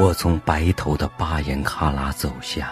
[0.00, 2.70] 我从白头的巴颜喀拉走下，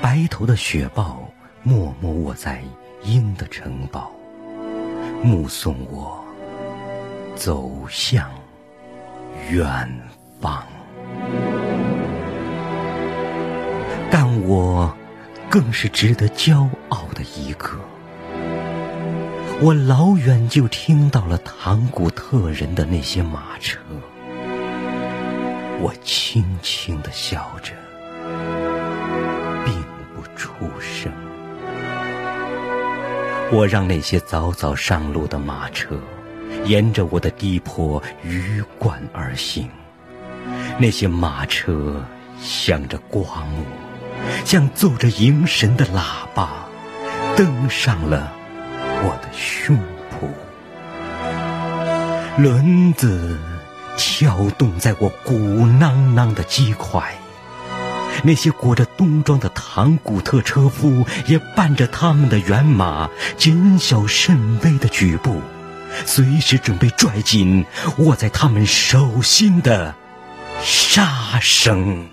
[0.00, 1.30] 白头的雪豹
[1.62, 2.62] 默默卧在
[3.02, 4.10] 鹰的城堡，
[5.22, 6.24] 目送我
[7.36, 8.30] 走向
[9.50, 9.86] 远
[10.40, 10.64] 方。
[14.10, 14.96] 但我
[15.50, 17.68] 更是值得骄傲的一个。
[19.60, 23.78] 我老远就听到了唐古特人的那些马车。
[25.82, 27.72] 我轻轻的笑着，
[29.64, 29.74] 并
[30.14, 31.10] 不出声。
[33.50, 35.98] 我让那些早早上路的马车，
[36.64, 39.70] 沿着我的低坡鱼贯而行。
[40.78, 42.04] 那些马车
[42.38, 43.64] 向着刮目，
[44.44, 46.68] 像奏着迎神的喇叭，
[47.36, 48.32] 登上了
[49.02, 49.78] 我的胸
[50.10, 50.28] 脯。
[52.36, 53.38] 轮子。
[54.02, 57.18] 跳动在我鼓囊囊的肌块，
[58.24, 65.42] 那些裹着冬装的唐古特车夫也伴着他们的辕马，谨小慎微的举步，
[66.06, 67.66] 随时准备拽紧
[67.98, 69.94] 握在他们手心的
[70.62, 72.08] 沙绳。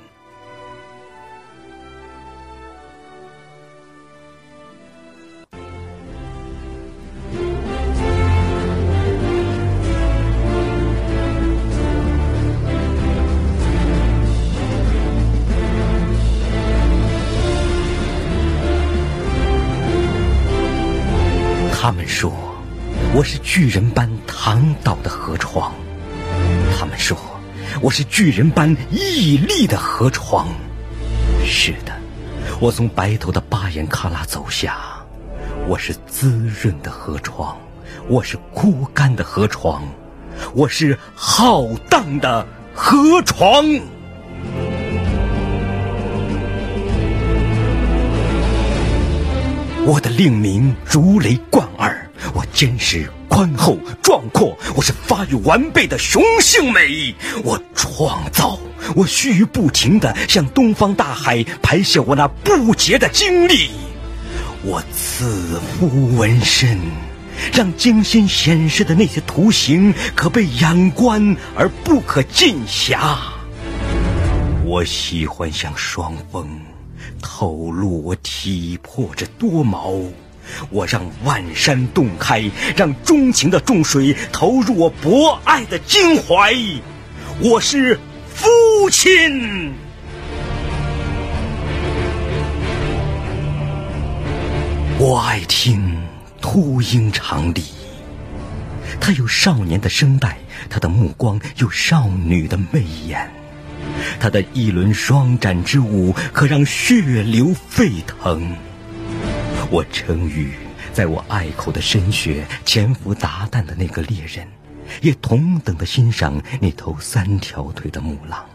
[21.80, 22.34] 他们说
[23.14, 25.72] 我是巨人般躺倒的河床，
[26.76, 27.16] 他们说
[27.82, 30.48] 我是巨人般屹立的河床。
[31.46, 31.94] 是的，
[32.60, 34.76] 我从白头的巴颜喀拉走下，
[35.68, 37.56] 我是滋润的河床，
[38.10, 39.84] 我是枯干的河床，
[40.56, 43.64] 我是浩荡的河床。
[49.90, 51.66] 我的令名如雷贯
[52.58, 57.14] 坚实宽厚壮阔，我是发育完备的雄性美。
[57.44, 58.58] 我创造，
[58.96, 63.70] 我须臾不停地向东方大海排泄我那不竭的精力。
[64.64, 66.80] 我赐福纹身，
[67.54, 73.20] 让精心显示的那些图形可被仰观而不可尽暇。
[74.66, 76.50] 我喜欢像双峰。
[77.22, 79.94] 透露我体魄之多毛，
[80.70, 86.54] 我让万山洞开，让钟情的众水投入我博爱的襟怀。
[87.40, 89.74] 我是父亲，
[95.00, 95.96] 我爱听
[96.42, 97.64] 秃鹰长笛，
[99.00, 100.38] 他有少年的声带，
[100.70, 103.32] 他的目光有少女的媚眼。
[104.20, 108.56] 他的一轮双展之舞，可让血流沸腾。
[109.70, 110.54] 我称誉，
[110.94, 114.48] 在我隘口的深穴潜伏达旦的那个猎人，
[115.02, 118.46] 也同等的欣赏那头三条腿的母狼。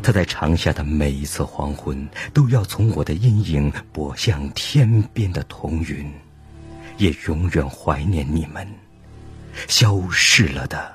[0.00, 6.08] 他在长夏的每一次黄昏，都要从我的阴影拨向天边的彤云，
[6.98, 8.66] 也永远怀念你们
[9.66, 10.94] 消逝了的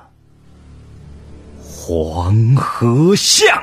[1.62, 3.62] 黄河巷。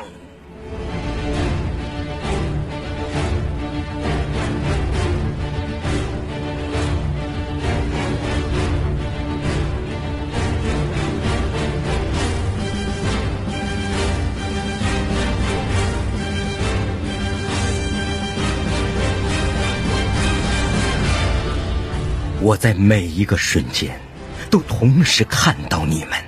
[22.42, 24.00] 我在每一个瞬间，
[24.48, 26.18] 都同时看到你们；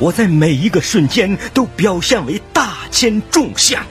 [0.00, 3.84] 我在每一个瞬间，都表现为大千众相。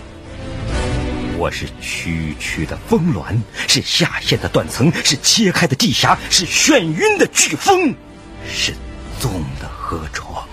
[1.37, 7.93] 我是区区的峰峦，是下陷的断层，是切开的地峡，是眩晕的飓风，
[8.51, 8.73] 是
[9.19, 9.31] 纵
[9.61, 10.43] 的河床，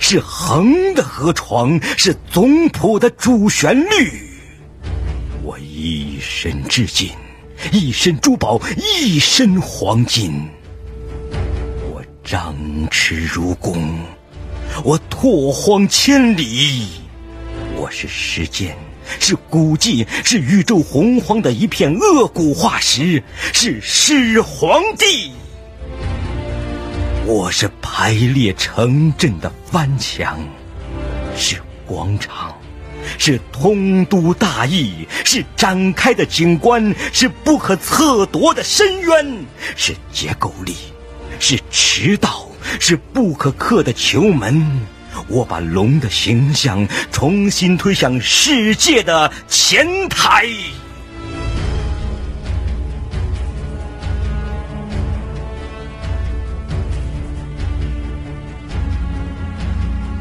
[0.00, 4.22] 是横的河床，是总谱的主旋律。
[5.42, 7.10] 我一身致敬。
[7.72, 10.48] 一身珠宝，一身黄金。
[11.92, 12.54] 我张
[12.90, 13.98] 弛如弓，
[14.84, 16.86] 我拓荒千里。
[17.76, 18.76] 我是时间，
[19.20, 23.22] 是古迹，是宇宙洪荒的一片恶古化石，
[23.52, 25.32] 是始皇帝。
[27.24, 30.40] 我是排列成阵的翻墙，
[31.36, 31.56] 是
[31.86, 32.57] 广场。
[33.18, 39.44] 是通都大义，是展开的景观，是不可测夺的深渊，
[39.76, 40.74] 是结构力，
[41.38, 42.46] 是驰道，
[42.80, 44.80] 是不可克的球门。
[45.26, 50.46] 我把龙的形象重新推向世界的前台。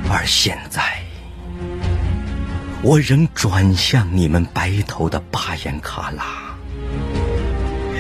[0.09, 0.81] 而现在，
[2.83, 6.56] 我仍转向你们白头的巴颜喀拉，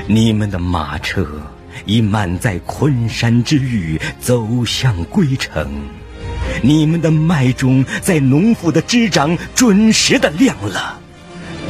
[0.05, 1.25] 你们的马车
[1.85, 5.81] 已满载昆山之玉，走向归程。
[6.61, 10.99] 你们的麦种在农妇的枝掌准时的亮了，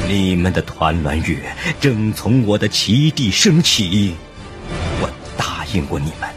[0.06, 1.38] 你们的团栾月
[1.80, 4.16] 正从我的旗地升起。
[5.00, 6.30] 我答应过你们，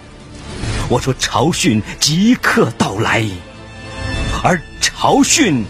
[0.89, 3.25] 我说朝训即刻到来，
[4.45, 5.65] 而朝训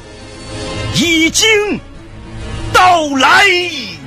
[0.94, 1.48] 已经
[2.72, 4.00] 到来。